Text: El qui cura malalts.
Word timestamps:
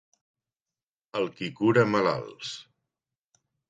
El 1.21 1.29
qui 1.37 1.51
cura 1.61 1.87
malalts. 1.93 2.59